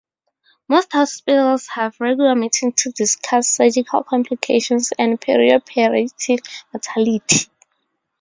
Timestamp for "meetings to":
2.33-2.89